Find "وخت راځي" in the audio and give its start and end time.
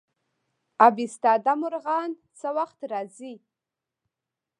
2.57-3.35